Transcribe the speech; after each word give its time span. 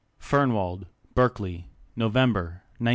Fernwald, 0.17 0.87
Berkeley, 1.13 1.67
November, 1.95 2.63
1916. 2.79 2.89